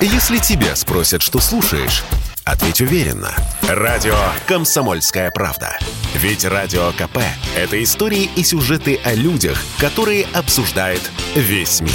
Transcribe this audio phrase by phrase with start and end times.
[0.00, 2.04] Если тебя спросят, что слушаешь,
[2.44, 3.30] ответь уверенно.
[3.62, 4.14] Радио
[4.46, 5.78] «Комсомольская правда».
[6.14, 7.18] Ведь Радио КП–
[7.56, 11.00] это истории и сюжеты о людях, которые обсуждает
[11.34, 11.92] весь мир.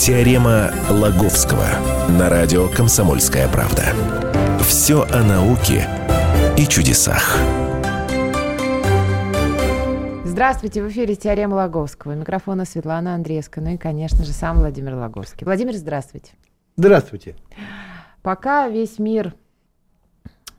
[0.00, 1.68] Теорема Лаговского
[2.08, 3.94] на радио «Комсомольская правда».
[4.66, 5.86] Все о науке
[6.56, 7.36] и чудесах.
[10.40, 12.12] Здравствуйте, в эфире «Теорема Лаговского».
[12.12, 15.44] У микрофона Светлана Андреевская, ну и, конечно же, сам Владимир Лаговский.
[15.44, 16.32] Владимир, здравствуйте.
[16.76, 17.36] Здравствуйте.
[18.22, 19.34] Пока весь мир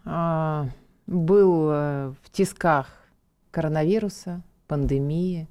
[0.05, 0.65] э,
[1.07, 2.89] был в тисках
[3.49, 5.47] коронавируса, пандемии,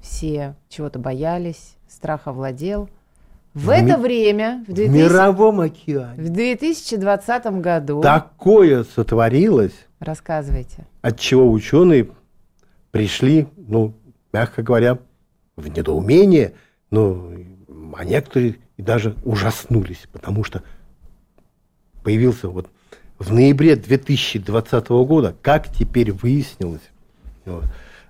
[0.00, 2.88] все чего-то боялись, страх овладел.
[3.54, 8.02] В, в это ми- время, в, 2000, в мировом океане, в 2020 году...
[8.02, 9.74] Такое сотворилось.
[9.98, 10.86] Рассказывайте.
[11.02, 12.04] От чего ученые
[12.90, 13.94] пришли, ну,
[14.32, 14.98] мягко говоря,
[15.56, 16.54] в недоумение,
[16.90, 17.32] ну,
[17.96, 20.62] а некоторые даже ужаснулись, потому что
[22.02, 22.68] появился вот
[23.18, 26.88] в ноябре 2020 года, как теперь выяснилось.
[27.44, 27.64] Вот,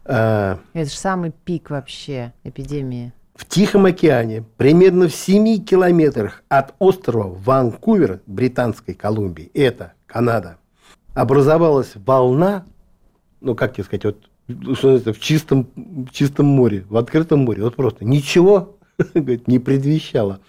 [0.05, 3.13] а, Это же самый пик вообще эпидемии.
[3.35, 10.59] В Тихом океане, примерно в 7 километрах от острова Ванкувер, Британской Колумбии, это Канада,
[11.15, 12.67] образовалась волна,
[13.41, 14.29] ну, как тебе сказать, вот
[14.75, 18.79] что это, в чистом, в чистом море, в открытом море, вот просто ничего
[19.15, 20.41] не предвещало.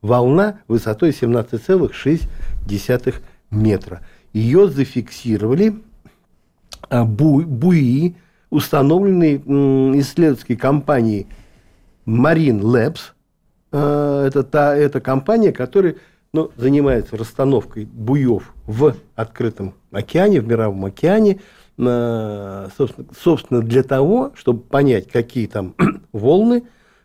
[0.00, 3.14] Волна высотой 17,6
[3.50, 4.00] метра.
[4.32, 5.74] Ее зафиксировали
[6.88, 8.16] а, буи,
[8.50, 9.36] установленные
[10.00, 11.26] исследовательской компанией
[12.06, 13.12] Marine Labs.
[13.70, 15.96] А, это, та, это компания, которая
[16.32, 21.40] ну, занимается расстановкой буев в открытом океане, в мировом океане–
[21.78, 25.74] собственно, собственно, для того, чтобы понять, какие там
[26.12, 26.64] волны,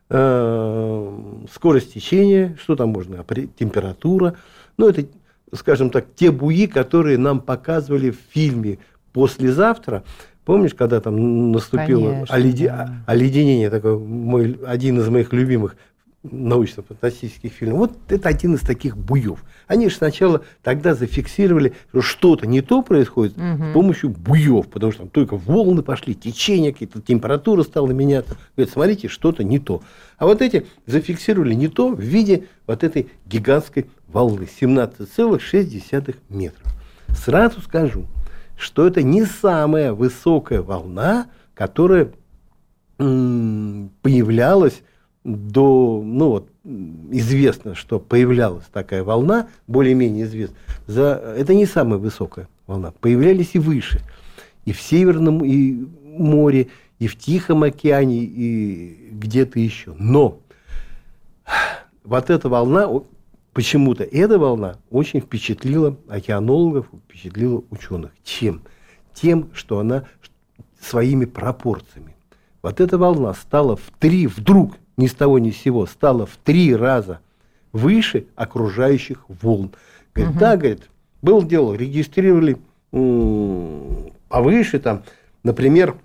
[0.09, 1.19] э,
[1.53, 3.23] скорость течения, что там можно,
[3.57, 4.35] температура.
[4.77, 5.05] Ну, это,
[5.53, 8.79] скажем так, те буи, которые нам показывали в фильме
[9.13, 10.03] «Послезавтра».
[10.45, 12.67] Помнишь, когда там наступило Конечно, оледи...
[12.67, 13.03] да.
[13.06, 15.75] оледенение, такой мой, один из моих любимых
[16.31, 17.77] научно-фантастических фильмов.
[17.77, 19.43] Вот это один из таких буев.
[19.67, 23.63] Они же сначала тогда зафиксировали, что что-то не то происходит угу.
[23.69, 28.38] с помощью буев, потому что там только волны пошли, течения какие-то, температура стала меняться.
[28.55, 29.81] Говорят, смотрите, что-то не то.
[30.17, 36.73] А вот эти зафиксировали не то в виде вот этой гигантской волны 17,6 метров.
[37.09, 38.07] Сразу скажу,
[38.57, 42.11] что это не самая высокая волна, которая
[42.97, 44.81] появлялась
[45.27, 46.49] до, ну вот,
[47.11, 50.55] известно, что появлялась такая волна, более-менее известно,
[50.88, 53.99] за, это не самая высокая волна, появлялись и выше,
[54.63, 56.67] и в Северном и море,
[56.99, 59.93] и в Тихом океане, и где-то еще.
[59.99, 60.39] Но
[62.05, 62.89] вот эта волна,
[63.51, 68.11] почему-то эта волна очень впечатлила океанологов, впечатлила ученых.
[68.23, 68.61] Чем?
[69.13, 70.05] Тем, что она
[70.79, 72.15] своими пропорциями.
[72.61, 76.38] Вот эта волна стала в три, вдруг ни с того ни с сего стала в
[76.44, 77.19] три раза
[77.72, 79.72] выше окружающих волн.
[80.13, 80.40] Говорит, угу.
[80.40, 80.90] да, говорит,
[81.22, 82.58] был дело, регистрировали
[84.30, 85.03] повыше там,
[85.44, 85.96] например,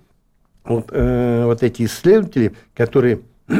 [0.63, 3.21] вот, э, вот эти исследователи, которые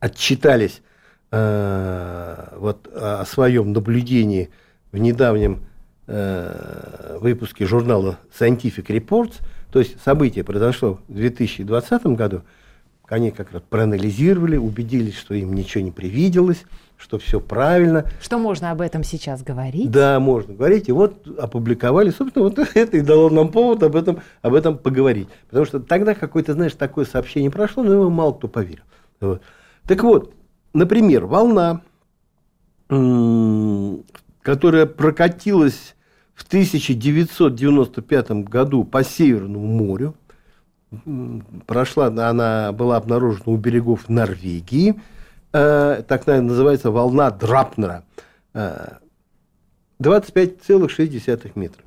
[0.00, 0.82] отчитались
[1.30, 4.50] э, вот о своем наблюдении
[4.92, 5.62] в недавнем
[6.06, 9.40] э, выпуске журнала Scientific Reports,
[9.72, 12.42] то есть событие произошло в 2020 году,
[13.12, 16.64] они как раз проанализировали, убедились, что им ничего не привиделось,
[16.96, 18.04] что все правильно.
[18.20, 19.90] Что можно об этом сейчас говорить?
[19.90, 20.88] Да, можно говорить.
[20.88, 25.28] И вот опубликовали, собственно, вот это и дало нам повод об этом, об этом поговорить.
[25.48, 28.84] Потому что тогда какое-то, знаешь, такое сообщение прошло, но его мало кто поверил.
[29.20, 29.42] Вот.
[29.86, 30.34] Так вот,
[30.74, 31.80] например, волна,
[34.42, 35.94] которая прокатилась
[36.34, 40.14] в 1995 году по Северному морю,
[41.66, 45.00] прошла, она была обнаружена у берегов Норвегии,
[45.52, 48.04] э, так называется волна Драпнера,
[48.54, 48.94] э,
[49.98, 51.82] 25,6 метра.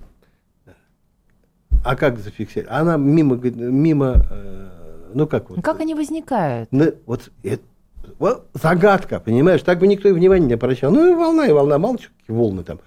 [1.84, 2.72] А как зафиксировать?
[2.72, 4.70] Она мимо, мимо э,
[5.14, 5.62] ну как вот.
[5.62, 6.70] Как они возникают?
[6.72, 7.64] Ну, вот, это,
[8.20, 9.62] вот загадка, понимаешь?
[9.62, 10.92] Так бы никто и внимания не обращал.
[10.92, 11.98] Ну и волна, и волна, мало
[12.28, 12.80] волны там.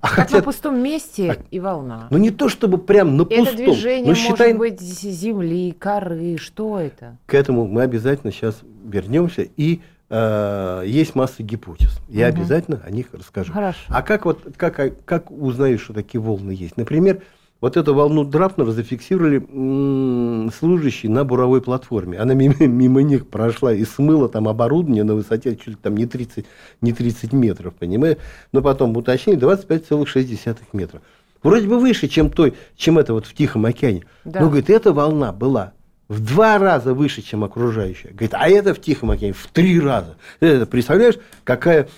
[0.00, 0.36] А как хотя...
[0.36, 1.44] на пустом месте а...
[1.50, 2.08] и волна.
[2.10, 3.46] Ну не то чтобы прям на пустом.
[3.46, 4.54] Это движение но считай...
[4.54, 7.16] может быть земли, коры, что это?
[7.26, 11.98] К этому мы обязательно сейчас вернемся и э, есть масса гипотез.
[12.08, 12.36] Я угу.
[12.36, 13.52] обязательно о них расскажу.
[13.52, 13.78] Хорошо.
[13.88, 16.76] А как вот как как узнаешь, что такие волны есть?
[16.76, 17.22] Например,
[17.60, 22.18] вот эту волну Драпнера зафиксировали служащие на буровой платформе.
[22.18, 26.06] Она мимо, мимо них прошла и смыла там оборудование на высоте чуть ли там не
[26.06, 26.44] 30,
[26.82, 28.18] не 30 метров, понимаешь?
[28.52, 31.00] Но потом уточнили 25,6 метра.
[31.42, 34.04] Вроде бы выше, чем той, чем это вот в Тихом океане.
[34.24, 34.40] Да.
[34.40, 35.72] Но, говорит, эта волна была
[36.08, 38.10] в два раза выше, чем окружающая.
[38.10, 40.16] Говорит, а это в Тихом океане в три раза.
[40.40, 41.88] Это, представляешь, какая,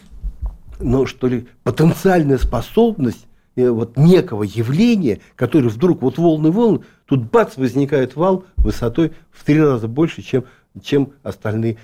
[0.78, 3.26] ну, что ли, потенциальная способность
[3.66, 9.60] вот некого явления, которое вдруг вот волны волны, тут бац, возникает вал высотой в три
[9.60, 10.44] раза больше, чем
[10.82, 11.78] чем остальные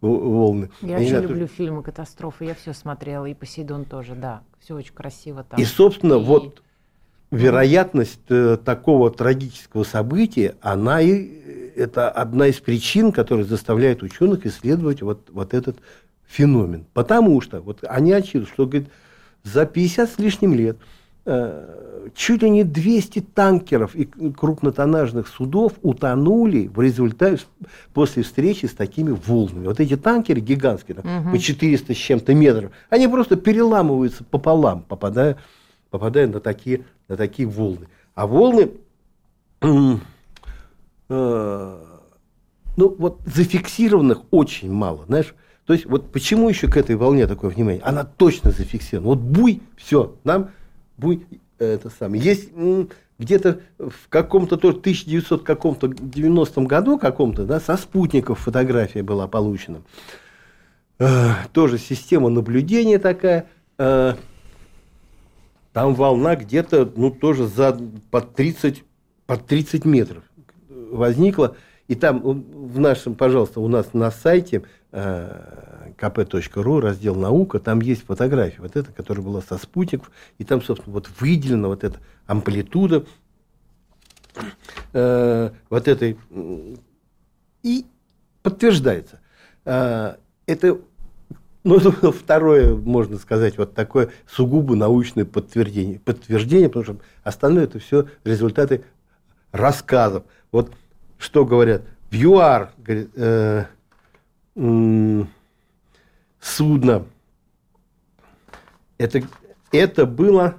[0.00, 0.70] волны.
[0.80, 4.94] Я очень знаю, люблю фильмы катастрофы, я все смотрела, и Посейдон тоже, да, все очень
[4.94, 5.58] красиво там.
[5.58, 6.22] И, собственно, и...
[6.22, 6.62] вот
[7.30, 14.46] вероятность э, такого трагического события, она и э, это одна из причин, которая заставляет ученых
[14.46, 15.78] исследовать вот, вот этот
[16.26, 16.86] феномен.
[16.94, 18.88] Потому что вот они отчитывают, что говорит,
[19.42, 21.07] за 50 с лишним лет Э,
[22.14, 27.42] чуть ли не 200 танкеров и крупнотоннажных судов утонули в результате
[27.92, 29.66] после встречи с такими волнами.
[29.66, 31.30] Вот эти танкеры гигантские, там, угу.
[31.32, 35.36] по 400 с чем-то метров, они просто переламываются пополам, попадая,
[35.90, 37.88] попадая на, такие, на такие волны.
[38.14, 38.70] А волны,
[39.62, 39.96] э,
[41.08, 45.34] ну вот зафиксированных очень мало, знаешь.
[45.66, 47.82] То есть вот почему еще к этой волне такое внимание?
[47.82, 49.08] Она точно зафиксирована.
[49.08, 50.50] Вот буй, все, нам
[50.98, 51.22] будет
[51.58, 52.22] это самое.
[52.22, 52.50] Есть
[53.18, 59.82] где-то в каком-то тоже 1900 каком-то 90 году каком-то, да, со спутников фотография была получена.
[60.98, 63.46] Э, тоже система наблюдения такая.
[63.78, 64.14] Э,
[65.72, 67.78] там волна где-то, ну, тоже за
[68.10, 68.84] под 30,
[69.26, 70.24] под 30 метров
[70.68, 71.56] возникла.
[71.86, 78.04] И там в нашем, пожалуйста, у нас на сайте э, kp.ru, раздел «Наука», там есть
[78.04, 83.04] фотография, вот эта, которая была со спутников, и там, собственно, вот выделена вот эта амплитуда
[84.92, 86.16] э, вот этой,
[87.62, 87.86] и
[88.42, 89.20] подтверждается.
[89.64, 90.14] Э,
[90.46, 90.78] это,
[91.64, 91.78] ну,
[92.12, 98.84] второе, можно сказать, вот такое сугубо научное подтверждение, подтверждение, потому что остальное это все результаты
[99.52, 100.24] рассказов.
[100.52, 100.72] Вот
[101.18, 103.64] что говорят, в ЮАР говорит, э,
[106.40, 107.04] судно,
[108.98, 109.22] это,
[109.72, 110.56] это было,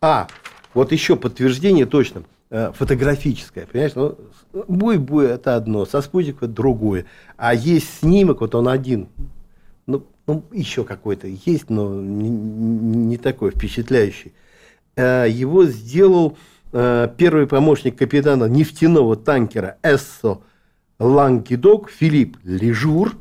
[0.00, 0.28] а,
[0.74, 4.16] вот еще подтверждение точно, э, фотографическое, понимаешь, ну,
[4.52, 7.06] буй-буй это одно, со спутника другое,
[7.36, 9.08] а есть снимок, вот он один,
[9.86, 14.32] ну, ну еще какой-то есть, но не, не такой впечатляющий.
[14.96, 16.36] Э, его сделал
[16.78, 20.42] Э, первый помощник капитана нефтяного танкера Эссо
[20.98, 23.14] Лангедок Филипп Лежур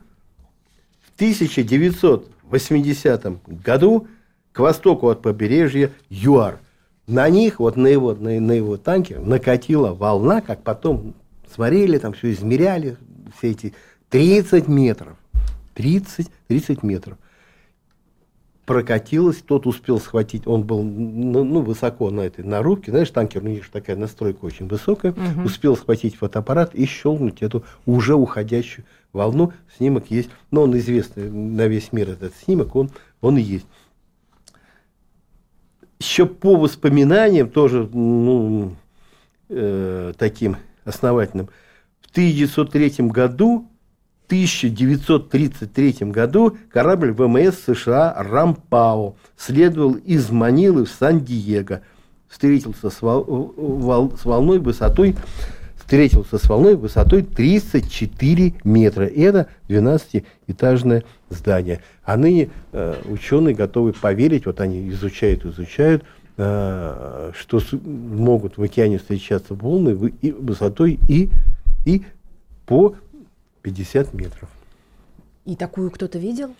[1.15, 3.25] 1980
[3.63, 4.07] году
[4.51, 6.59] к востоку от побережья ЮАР.
[7.07, 11.13] На них, вот на его, на, на его танкер накатила волна, как потом
[11.53, 12.97] смотрели, там все измеряли,
[13.38, 13.73] все эти
[14.09, 15.17] 30 метров.
[15.75, 17.17] 30, 30 метров
[18.65, 23.47] прокатилась, тот успел схватить, он был ну, ну, высоко на этой нарубке, знаешь, танкер, у
[23.47, 25.45] них же такая настройка очень высокая, угу.
[25.45, 29.53] успел схватить фотоаппарат и щелкнуть эту уже уходящую волну.
[29.77, 32.89] Снимок есть, но он известный на весь мир этот снимок, он,
[33.21, 33.67] он и есть.
[36.00, 38.75] Еще по воспоминаниям, тоже ну,
[39.50, 41.50] э, таким основательным,
[42.01, 43.69] в 1903 году
[44.27, 51.82] 1933 году корабль ВМС США «Рампао» следовал из Манилы в Сан-Диего.
[52.27, 55.15] Встретился с, вол, с волной высотой
[55.86, 59.05] встретился с волной высотой 34 метра.
[59.05, 61.82] И это 12-этажное здание.
[62.03, 66.03] А ныне э, ученые готовы поверить, вот они изучают, изучают,
[66.38, 71.29] э, что с, могут в океане встречаться волны в, и, высотой и,
[71.86, 72.03] и
[72.65, 72.96] по
[73.65, 74.48] 50 метров.
[75.43, 76.55] И такую кто-то видел?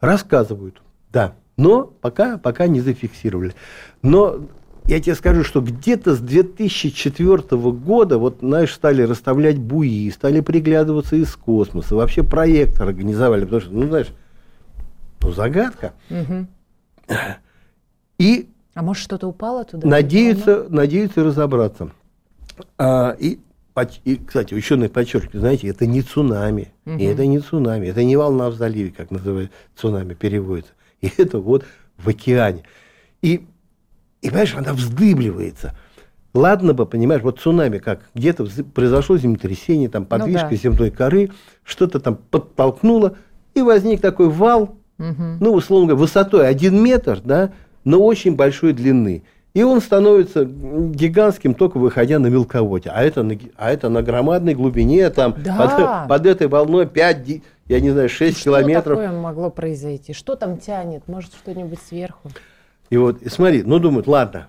[0.00, 0.80] Рассказывают,
[1.12, 1.34] да.
[1.58, 3.52] Но пока, пока не зафиксировали.
[4.00, 4.46] Но
[4.86, 11.16] я тебе скажу, что где-то с 2004 года, вот, знаешь, стали расставлять буи, стали приглядываться
[11.16, 14.08] из космоса, вообще проект организовали, потому что, ну, знаешь,
[15.20, 15.92] ну, загадка.
[16.08, 16.46] Угу.
[18.18, 19.86] И а может, что-то упало туда?
[19.86, 21.90] Надеются, надеются разобраться.
[22.78, 23.40] А, и
[24.04, 26.72] и, кстати, ученые подчеркивают, знаете, это не цунами.
[26.86, 26.96] Угу.
[26.96, 30.72] И это не цунами, это не волна в заливе, как называют цунами, переводится.
[31.00, 31.64] И это вот
[31.96, 32.64] в океане.
[33.22, 33.46] И,
[34.22, 35.74] и понимаешь, она вздыбливается.
[36.34, 40.56] Ладно бы, понимаешь, вот цунами как, где-то произошло землетрясение, там подвижка ну, да.
[40.56, 41.30] земной коры,
[41.64, 43.16] что-то там подтолкнуло,
[43.54, 45.22] и возник такой вал, угу.
[45.40, 47.52] ну, условно говоря, высотой один метр, да,
[47.84, 49.24] но очень большой длины.
[49.58, 52.92] И он становится гигантским, только выходя на мелководье.
[52.94, 56.06] А это, а это на громадной глубине, там, Да.
[56.06, 59.00] под, под этой волной 5, ди- я не знаю, 6 Что километров.
[59.00, 60.12] такое могло произойти?
[60.12, 61.08] Что там тянет?
[61.08, 62.30] Может, что-нибудь сверху?
[62.90, 64.46] И вот, и смотри, ну думают, ладно,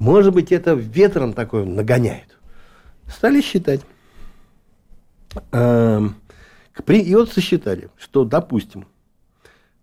[0.00, 2.36] может быть, это ветром такое нагоняет.
[3.06, 3.82] Стали считать.
[5.52, 6.16] Эм,
[6.88, 8.88] И вот сосчитали, что, допустим,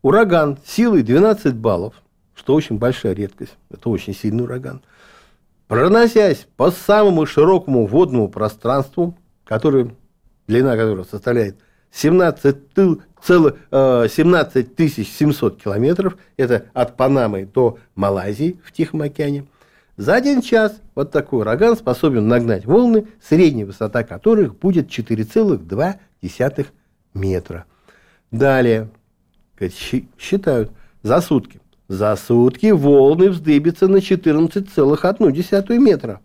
[0.01, 1.93] ураган силой 12 баллов,
[2.35, 4.81] что очень большая редкость, это очень сильный ураган,
[5.67, 9.95] проносясь по самому широкому водному пространству, который,
[10.47, 11.57] длина которого составляет
[11.91, 19.01] 17, тыл- целых, э, 17 тысяч 700 километров, это от Панамы до Малайзии в Тихом
[19.01, 19.45] океане,
[19.97, 26.67] за один час вот такой ураган способен нагнать волны, средняя высота которых будет 4,2
[27.13, 27.65] метра.
[28.29, 28.89] Далее,
[30.17, 31.61] считают за сутки.
[31.87, 36.21] За сутки волны вздыбятся на 14,1 метра.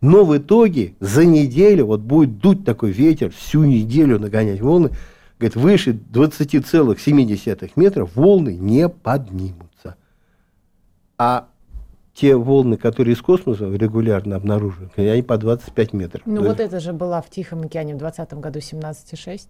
[0.00, 4.90] Но в итоге за неделю, вот будет дуть такой ветер, всю неделю нагонять волны,
[5.38, 9.96] говорит, выше 20,7 метра волны не поднимутся.
[11.18, 11.48] А
[12.14, 16.22] те волны, которые из космоса регулярно обнаруживают, они по 25 метров.
[16.26, 19.40] Ну, вот это же была в Тихом океане в 2020 году 17,6.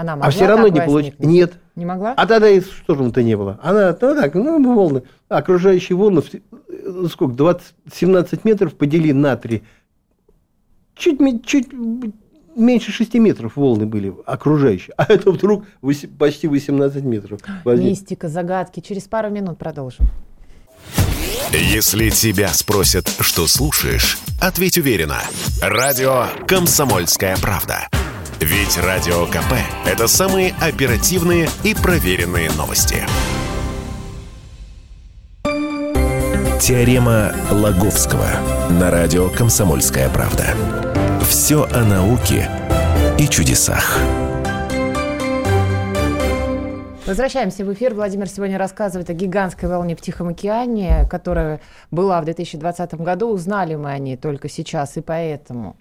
[0.00, 1.18] Она могла а все равно так не получилось.
[1.18, 1.52] Нет.
[1.76, 2.14] Не могла?
[2.14, 3.60] А тогда и шторма-то не было.
[3.62, 6.22] Она, ну так, ну, волны, окружающие волны,
[6.68, 9.62] э, сколько, 20, 17 метров подели на 3.
[10.94, 11.68] Чуть, чуть
[12.56, 14.94] меньше 6 метров волны были окружающие.
[14.96, 17.40] А это вдруг восе- почти 18 метров.
[17.64, 17.90] возник.
[17.90, 18.80] Мистика, загадки.
[18.80, 20.06] Через пару минут продолжим.
[21.52, 25.20] Если тебя спросят, что слушаешь, ответь уверенно.
[25.60, 27.88] Радио «Комсомольская правда».
[28.40, 29.52] Ведь Радио КП–
[29.86, 33.04] это самые оперативные и проверенные новости.
[36.58, 38.28] Теорема Лаговского
[38.70, 40.46] на радио «Комсомольская правда».
[41.22, 42.48] Все о науке
[43.18, 43.98] и чудесах.
[47.04, 47.92] Возвращаемся в эфир.
[47.92, 53.28] Владимир сегодня рассказывает о гигантской волне в Тихом океане, которая была в 2020 году.
[53.28, 55.76] Узнали мы о ней только сейчас, и поэтому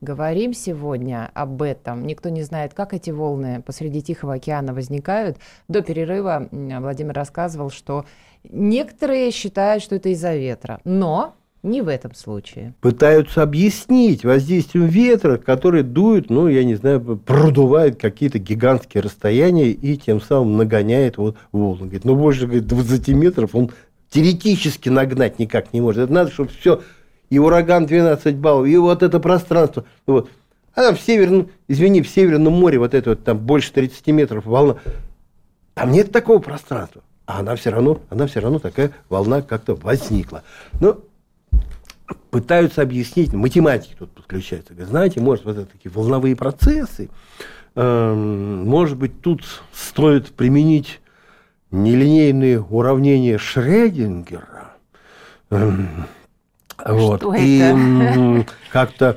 [0.00, 2.06] говорим сегодня об этом.
[2.06, 5.38] Никто не знает, как эти волны посреди Тихого океана возникают.
[5.68, 8.04] До перерыва Владимир рассказывал, что
[8.48, 12.74] некоторые считают, что это из-за ветра, но не в этом случае.
[12.80, 19.96] Пытаются объяснить воздействием ветра, который дует, ну, я не знаю, продувает какие-то гигантские расстояния и
[19.96, 21.86] тем самым нагоняет вот волны.
[21.86, 23.70] Говорит, ну, больше говорит, 20 метров он
[24.08, 26.04] теоретически нагнать никак не может.
[26.04, 26.80] Это надо, чтобы все,
[27.30, 29.84] и ураган 12 баллов, и вот это пространство.
[30.06, 30.30] Вот.
[30.74, 34.76] А в северном, извини, в Северном море вот это вот там больше 30 метров волна.
[35.74, 37.02] Там нет такого пространства.
[37.26, 40.44] А она все равно, она все равно такая волна как-то возникла.
[40.80, 41.00] Ну,
[42.30, 44.72] пытаются объяснить, математики тут подключаются.
[44.72, 47.10] Говорят, знаете, может, вот это такие волновые процессы,
[47.74, 49.42] эм, может быть, тут
[49.72, 51.00] стоит применить
[51.70, 54.74] нелинейные уравнения Шрёдингера.
[56.84, 57.20] Вот.
[57.20, 59.16] Что И как-то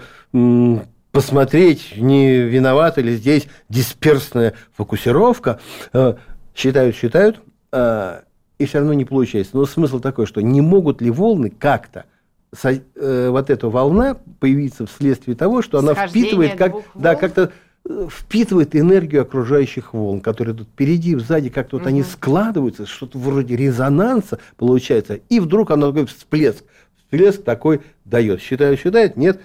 [1.12, 5.60] посмотреть, не виновата ли здесь дисперсная фокусировка.
[5.94, 6.16] Э,
[6.56, 7.42] Считают, считают,
[7.72, 8.22] э,
[8.60, 9.56] и все равно не получается.
[9.56, 12.06] Но смысл такой, что не могут ли волны как-то
[12.64, 17.52] э, вот эта волна появиться вследствие того, что она Схождение впитывает, как, да, как-то
[18.10, 24.40] впитывает энергию окружающих волн, которые тут впереди, сзади как-то вот они складываются, что-то вроде резонанса
[24.58, 26.64] получается, и вдруг оно такой всплеск,
[27.12, 28.42] всплеск такой дает.
[28.42, 29.42] Считают, считают, нет,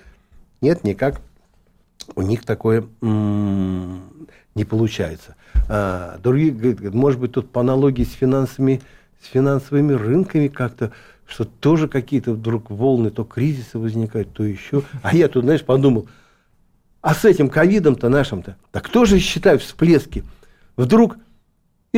[0.61, 1.21] нет, никак
[2.15, 5.35] у них такое не получается.
[5.69, 8.81] А, другие говорят, может быть, тут по аналогии с финансами,
[9.21, 10.93] с финансовыми рынками как-то,
[11.27, 14.83] что тоже какие-то вдруг волны, то кризисы возникают, то еще.
[15.03, 16.09] А я тут, знаешь, подумал,
[17.03, 20.25] а с этим ковидом-то нашим-то, да кто же считает всплески?
[20.77, 21.17] Вдруг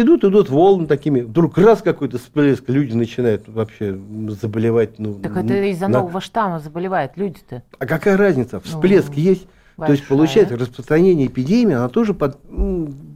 [0.00, 3.98] идут, идут волны такими, вдруг раз какой-то всплеск, люди начинают вообще
[4.40, 4.98] заболевать.
[4.98, 7.62] Ну, Так это из-за на- нового штамма заболевают люди-то.
[7.78, 8.60] а какая разница?
[8.60, 9.46] Всплеск Ну, есть.
[9.76, 10.08] То есть, большая.
[10.08, 12.38] получается, распространение эпидемии, она тоже под-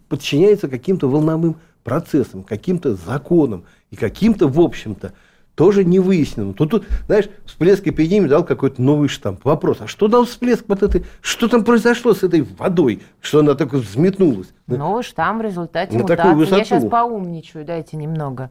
[0.09, 5.13] подчиняется каким-то волновым процессам, каким-то законам и каким-то, в общем-то,
[5.55, 6.55] тоже не выясненным.
[6.55, 9.45] Тут, тут, знаешь, всплеск эпидемии дал какой-то новый штамп.
[9.45, 13.55] Вопрос, а что дал всплеск вот этой, что там произошло с этой водой, что она
[13.55, 14.49] так взметнулась?
[14.67, 16.29] Новый штамм в результате На мутации.
[16.29, 16.65] Я высоту.
[16.65, 18.51] сейчас поумничаю, дайте немного.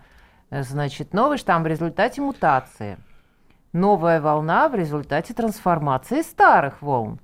[0.51, 2.98] Значит, новый штамм в результате мутации.
[3.74, 7.20] Новая волна в результате трансформации старых волн.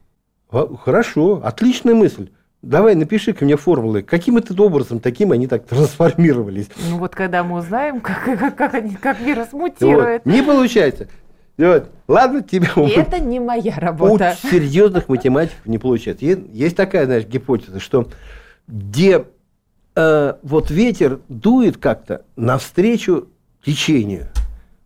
[0.50, 2.30] Во- Хорошо, отличная мысль.
[2.62, 4.02] Давай, напиши ко мне формулы.
[4.02, 6.68] Каким это образом, таким они так трансформировались.
[6.90, 10.22] Ну вот когда мы узнаем, как, как, как, они, как вирус мутирует.
[10.26, 10.34] Вот.
[10.34, 11.08] Не получается.
[11.58, 11.90] Вот.
[12.08, 12.68] Ладно, тебе...
[12.96, 14.36] Это не моя работа.
[14.44, 16.26] У серьезных математиков не получается.
[16.26, 18.08] Есть такая, знаешь, гипотеза, что
[18.68, 19.26] где
[19.96, 23.28] э, вот ветер дует как-то навстречу
[23.66, 24.28] течению.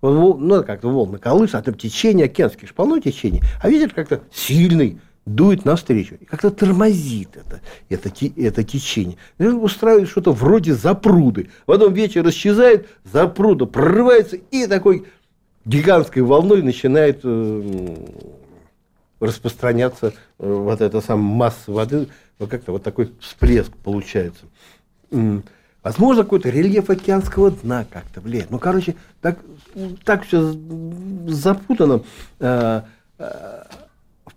[0.02, 5.00] Вот, ну, как-то волны колышут, а там течение океанское, полно течений, а ветер как-то сильный,
[5.26, 6.16] дует навстречу.
[6.20, 9.18] И как-то тормозит это, это, это течение.
[9.38, 11.50] И устраивает что-то вроде запруды.
[11.66, 15.06] Потом ветер исчезает, запруда прорывается, и такой
[15.66, 17.96] гигантской волной начинает э,
[19.20, 22.08] распространяться э, вот эта самая масса воды,
[22.40, 24.46] вот как-то вот такой всплеск получается.
[25.84, 28.52] Возможно, какой-то рельеф океанского дна как-то влияет.
[28.52, 29.40] Ну, короче, так,
[30.04, 30.54] так все
[31.28, 32.04] запутано.
[32.40, 32.84] Э,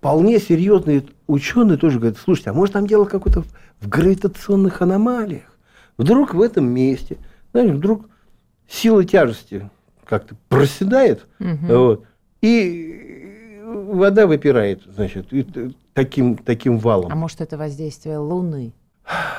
[0.04, 3.42] вполне серьезные ученые тоже говорят, слушайте, а может там дело какое-то
[3.80, 5.56] в гравитационных аномалиях?
[5.96, 7.16] Вдруг в этом месте,
[7.52, 8.10] знаешь, вдруг
[8.68, 9.70] сила тяжести
[10.04, 11.66] как-то проседает, угу.
[11.68, 12.04] вот,
[12.42, 17.10] и вода выпирает, значит, и таким, таким валом.
[17.10, 18.74] А может, это воздействие Луны?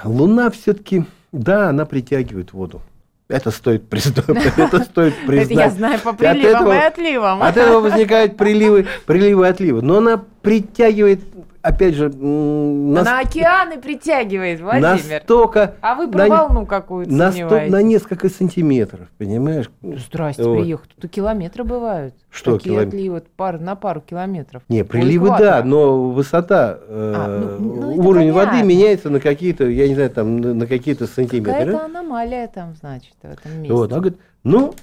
[0.03, 2.81] Луна все-таки, да, она притягивает воду.
[3.27, 4.25] Это стоит признать.
[4.57, 5.51] Это стоит признать.
[5.51, 7.43] Это я знаю по приливам и отливам.
[7.43, 9.81] От этого возникают приливы, приливы и отливы.
[9.81, 11.21] Но она притягивает
[11.65, 12.09] опять же...
[12.09, 13.05] Нас...
[13.05, 14.99] На океаны притягивает, Владимир.
[15.09, 15.75] Настолько...
[15.81, 16.35] А вы про на...
[16.35, 19.69] волну какую-то настолько, На несколько сантиметров, понимаешь?
[19.81, 20.59] Здрасте, вот.
[20.59, 20.85] приехал.
[20.99, 22.13] Тут километры бывают.
[22.29, 22.97] Что Такие километры?
[22.97, 24.61] отливы пар, на пару километров.
[24.69, 28.57] Не, приливы да, но высота, э, а, ну, ну, уровень понятно.
[28.57, 31.71] воды меняется на какие-то, я не знаю, там, на, на какие-то сантиметры.
[31.71, 33.73] Какая-то аномалия там, значит, в этом месте.
[33.73, 34.73] Вот, она говорит, ну,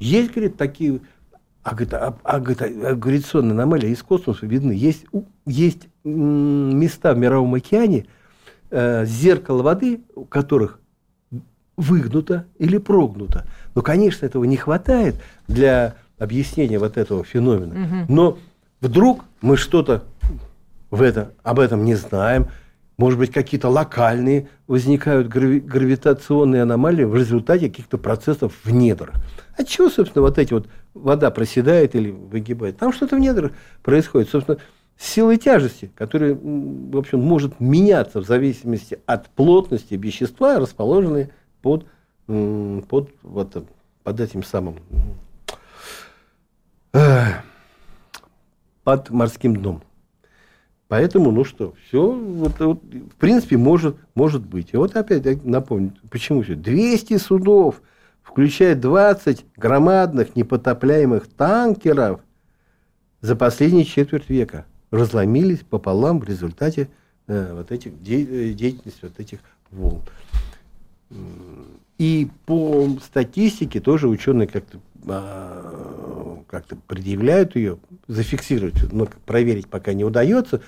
[0.00, 1.00] есть, говорит, такие
[1.64, 4.72] а, говорит, а, а, а, аномалии из космоса видны.
[4.72, 5.06] Есть,
[5.46, 8.06] есть места в Мировом океане,
[8.70, 10.78] э, зеркало воды, у которых
[11.78, 13.46] выгнуто или прогнуто.
[13.74, 15.16] Но, конечно, этого не хватает
[15.48, 17.74] для объяснения вот этого феномена.
[17.74, 18.12] Угу.
[18.12, 18.38] Но
[18.82, 20.04] вдруг мы что-то
[20.90, 22.48] в это, об этом не знаем,
[22.96, 29.14] может быть, какие-то локальные возникают грави- гравитационные аномалии в результате каких-то процессов в недрах.
[29.56, 32.78] От чего, собственно, вот эти вот вода проседает или выгибает?
[32.78, 34.28] Там что-то в недрах происходит.
[34.30, 34.58] Собственно,
[34.96, 41.30] силой тяжести, которая, в общем, может меняться в зависимости от плотности вещества, расположенные
[41.62, 41.86] под,
[42.26, 43.66] под, вот,
[44.02, 44.76] под этим самым
[48.84, 49.82] под морским дном.
[50.88, 54.68] Поэтому, ну что, все, вот, вот, в принципе, может, может быть.
[54.72, 56.54] И вот опять напомню, почему все.
[56.54, 57.80] 200 судов,
[58.22, 62.20] включая 20 громадных непотопляемых танкеров
[63.22, 66.88] за последние четверть века разломились пополам в результате
[67.26, 69.38] э, вот этих де, э, деятельности вот этих
[69.70, 70.02] волн.
[71.98, 76.03] И по статистике тоже ученые как-то а,
[76.46, 80.62] как-то предъявляют ее, зафиксировать, но проверить пока не удается.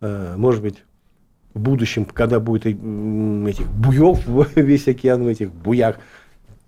[0.00, 0.82] А, может быть,
[1.54, 2.76] в будущем, когда будет этих
[3.72, 4.20] буев
[4.56, 5.98] весь океан в этих буях,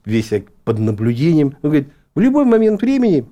[0.04, 0.32] весь
[0.64, 3.26] под наблюдением, он говорит, в любой момент времени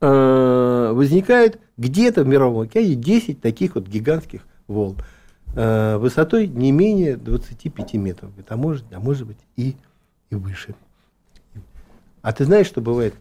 [0.00, 4.96] э, возникает где-то в Мировом океане 10 таких вот гигантских волн
[5.54, 8.30] э, высотой не менее 25 метров.
[8.48, 9.76] А может, а может быть и,
[10.30, 10.74] и выше.
[12.22, 13.14] А ты знаешь, что бывает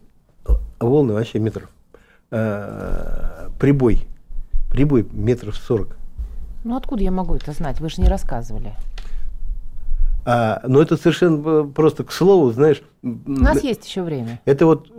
[0.79, 1.69] волны вообще метров?
[2.31, 4.07] Э, прибой.
[4.71, 5.95] Прибой метров 40.
[6.63, 7.79] Ну откуда я могу это знать?
[7.79, 8.73] Вы же не рассказывали.
[10.29, 12.81] А, но это совершенно просто к слову, знаешь.
[13.01, 14.41] У нас есть еще время.
[14.43, 14.91] Это вот,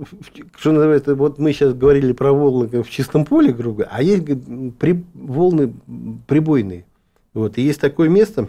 [0.57, 4.25] что называется, вот мы сейчас говорили про волны в чистом поле, грубо а есть
[4.79, 5.75] при, волны
[6.27, 6.87] прибойные.
[7.35, 8.49] Вот, и есть такое место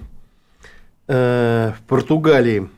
[1.10, 2.70] э, в Португалии.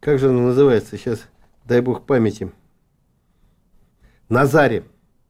[0.00, 1.20] Как же оно называется сейчас?
[1.64, 2.52] Дай бог памяти.
[4.28, 4.84] Назаре.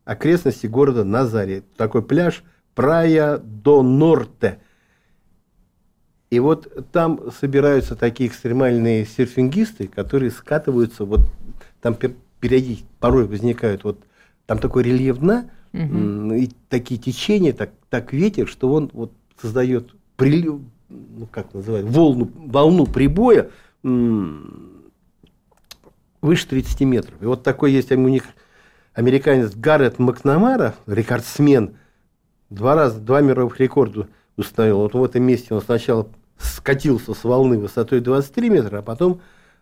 [0.05, 1.63] Окрестности города Назаре.
[1.77, 2.43] Такой пляж
[2.75, 4.59] Прая до Норте–
[6.33, 11.21] и вот там собираются такие экстремальные серфингисты, которые скатываются, вот
[11.83, 11.95] там
[12.41, 13.99] периодически, порой возникают, вот
[14.47, 16.33] там такой рельеф дна, угу.
[16.33, 22.31] и такие течения, так, так ветер, что он вот создает прилив, ну как называют, волну,
[22.35, 23.51] волну прибоя
[26.23, 27.21] выше 30 метров.
[27.21, 28.25] И вот такой есть у них
[28.95, 31.77] американец Гаррет Макнамара, рекордсмен,
[32.49, 34.79] два раза, два мировых рекорда установил.
[34.79, 36.09] Вот в этом месте он сначала
[36.39, 39.21] скатился с волны высотой 23 метра, а потом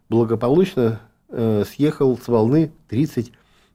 [0.08, 3.32] благополучно э, съехал с волны 30,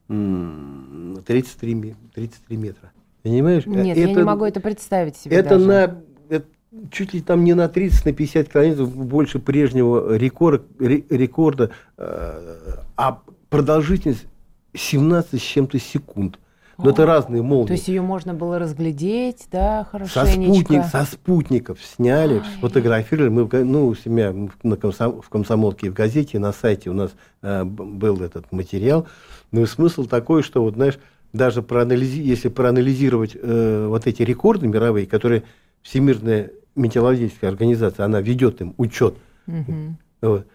[0.08, 2.92] 33, 33 метра.
[3.22, 3.66] Понимаешь?
[3.66, 5.66] Нет, это, я не могу это представить себе Это даже.
[5.66, 6.46] на это
[6.90, 14.26] чуть ли там не на 30, на 50 километров больше прежнего рекорда, рекорда а продолжительность
[14.74, 16.38] 17 с чем-то секунд.
[16.78, 17.68] Но О, это разные молнии.
[17.68, 20.20] То есть ее можно было разглядеть, да, хорошенечко?
[20.20, 22.42] Со, спутник, со спутников сняли, Ай.
[22.58, 23.30] сфотографировали.
[23.30, 27.64] Мы, ну, у себя на комсом, в комсомолке в газете, на сайте у нас э,
[27.64, 29.06] был этот материал.
[29.52, 30.98] Но смысл такой, что, вот, знаешь,
[31.32, 35.44] даже проанализи, если проанализировать э, вот эти рекорды мировые, которые
[35.80, 39.16] Всемирная метеорологическая организация, она ведет им учет.
[39.46, 39.96] Угу.
[40.22, 40.46] Вот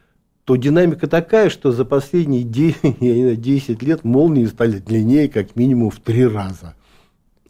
[0.46, 6.26] то динамика такая, что за последние 10, лет молнии стали длиннее как минимум в три
[6.28, 6.76] раза.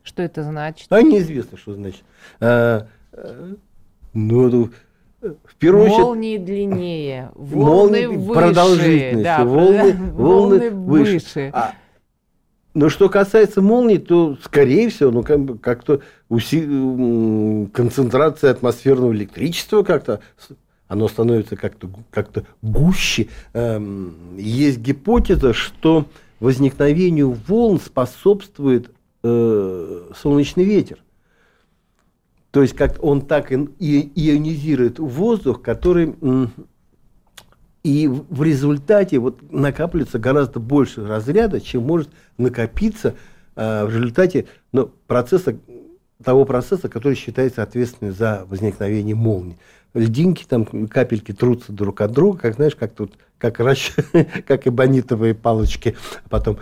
[0.03, 0.87] Что это значит?
[0.89, 2.03] А неизвестно, что значит.
[2.39, 3.55] А, а,
[4.13, 4.69] ну,
[5.21, 8.39] в первую молнии очередь, длиннее, волны молнии выше.
[8.39, 11.13] Продолжительности, да, волны, волны, выше.
[11.13, 11.51] выше.
[11.53, 11.73] А,
[12.73, 16.61] но что касается молний, то, скорее всего, ну, как, как-то уси...
[17.73, 20.21] концентрация атмосферного электричества как-то
[20.87, 22.29] оно становится как-то как
[22.61, 23.27] гуще.
[23.53, 26.05] Эм, есть гипотеза, что
[26.41, 28.91] возникновению волн способствует
[29.23, 30.97] э, солнечный ветер.
[32.51, 36.13] То есть как он так ионизирует воздух, который
[37.83, 43.15] и в результате вот накапливается гораздо больше разряда, чем может накопиться
[43.55, 45.57] э, в результате ну, процесса,
[46.23, 49.57] того процесса, который считается ответственным за возникновение молнии
[49.93, 53.91] льдинки, там капельки трутся друг от друга, как знаешь, как тут, как, расч...
[54.47, 55.95] как эбонитовые палочки.
[56.29, 56.57] Потом,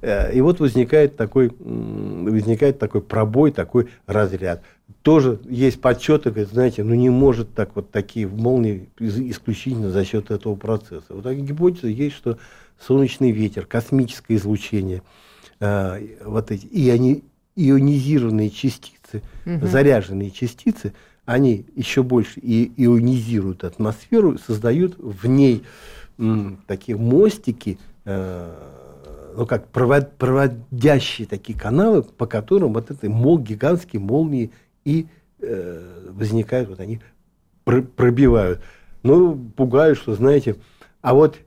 [0.00, 4.62] э, и вот возникает такой, возникает такой пробой, такой разряд.
[5.02, 10.30] Тоже есть подсчеты, говорят, знаете, ну не может так вот такие молнии исключительно за счет
[10.30, 11.06] этого процесса.
[11.10, 12.38] Вот такая гипотеза есть, что
[12.78, 15.02] солнечный ветер, космическое излучение,
[15.60, 17.24] э, вот эти иони,
[17.56, 19.66] ионизированные частицы, угу.
[19.66, 20.92] заряженные частицы–
[21.30, 25.62] они еще больше и ионизируют атмосферу, создают в ней
[26.18, 28.52] м, такие мостики, э,
[29.36, 34.50] ну как провод, проводящие такие каналы, по которым вот эти мол, гигантские молнии
[34.84, 35.06] и
[35.40, 37.00] э, возникают, вот они
[37.64, 38.60] пр пробивают.
[39.02, 40.56] Ну, пугают, что, знаете,
[41.00, 41.38] а вот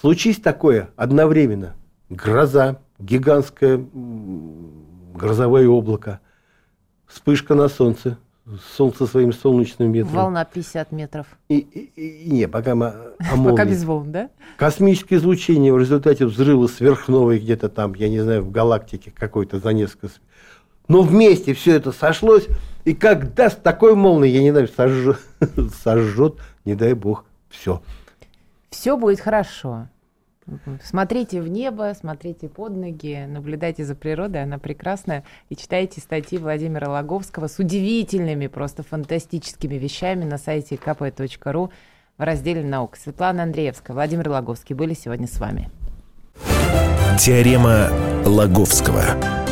[0.00, 1.74] случись такое одновременно,
[2.08, 3.84] гроза, гигантское
[5.14, 6.20] грозовое облако,
[7.06, 8.18] вспышка на солнце,
[8.76, 10.14] Солнце своим солнечным ветром.
[10.14, 11.26] Волна 50 метров.
[11.48, 13.50] И, и, и не, пока мы о молнии.
[13.52, 14.30] Пока без волн, да?
[14.58, 19.72] Космическое излучение в результате взрыва сверхновой где-то там, я не знаю, в галактике какой-то за
[19.72, 20.08] несколько...
[20.88, 22.46] Но вместе все это сошлось,
[22.84, 25.18] и как даст такой молнии, я не знаю, сожжет,
[25.82, 27.82] сожжет не дай бог, все.
[28.70, 29.88] Все будет хорошо.
[30.82, 35.24] Смотрите в небо, смотрите под ноги, наблюдайте за природой, она прекрасная.
[35.48, 41.70] И читайте статьи Владимира Логовского с удивительными, просто фантастическими вещами на сайте kp.ru
[42.18, 42.98] в разделе «Наука».
[42.98, 45.70] Светлана Андреевская, Владимир Логовский были сегодня с вами.
[47.18, 47.88] Теорема
[48.26, 49.43] Логовского.